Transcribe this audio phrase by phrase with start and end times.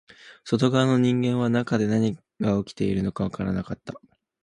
[0.45, 3.93] 外側の人間は中で何が起きているのかわからなかった